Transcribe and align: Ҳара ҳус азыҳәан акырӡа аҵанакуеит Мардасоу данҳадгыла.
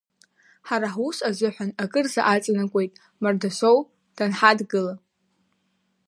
Ҳара 0.67 0.87
ҳус 0.95 1.17
азыҳәан 1.27 1.71
акырӡа 1.83 2.21
аҵанакуеит 2.33 2.91
Мардасоу 3.21 3.77
данҳадгыла. 4.15 4.93